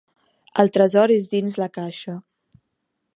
[0.63, 2.17] El tresor és dins la caixa.